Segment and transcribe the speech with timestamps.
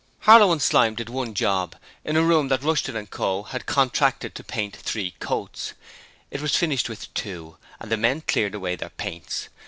[0.21, 3.43] Harlow and Slyme did one job a room that Rushton & Co.
[3.43, 5.73] had contracted to paint three coats.
[6.31, 9.49] It was finished with two and the men cleared away their paints.